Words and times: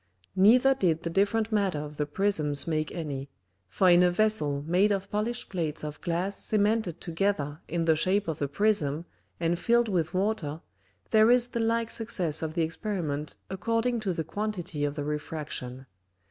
Neither 0.35 0.73
did 0.73 1.03
the 1.03 1.11
different 1.11 1.51
matter 1.51 1.77
of 1.77 1.97
the 1.97 2.07
Prisms 2.07 2.65
make 2.65 2.91
any: 2.91 3.29
for 3.69 3.87
in 3.87 4.01
a 4.01 4.09
Vessel 4.09 4.63
made 4.65 4.91
of 4.91 5.11
polished 5.11 5.49
Plates 5.49 5.83
of 5.83 6.01
Glass 6.01 6.43
cemented 6.43 6.99
together 6.99 7.59
in 7.67 7.85
the 7.85 7.95
shape 7.95 8.27
of 8.27 8.41
a 8.41 8.47
Prism 8.47 9.05
and 9.39 9.59
filled 9.59 9.89
with 9.89 10.15
Water, 10.15 10.61
there 11.11 11.29
is 11.29 11.49
the 11.49 11.59
like 11.59 11.91
Success 11.91 12.41
of 12.41 12.55
the 12.55 12.63
Experiment 12.63 13.35
according 13.47 13.99
to 13.99 14.11
the 14.11 14.23
quantity 14.23 14.85
of 14.85 14.95
the 14.95 15.03
Refraction. 15.03 15.85